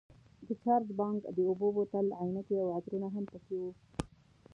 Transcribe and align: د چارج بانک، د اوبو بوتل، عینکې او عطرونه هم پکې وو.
د 0.47 0.49
چارج 0.63 0.89
بانک، 0.99 1.19
د 1.35 1.37
اوبو 1.49 1.67
بوتل، 1.75 2.07
عینکې 2.21 2.55
او 2.63 2.67
عطرونه 2.77 3.07
هم 3.15 3.25
پکې 3.31 3.55
وو. 3.61 3.71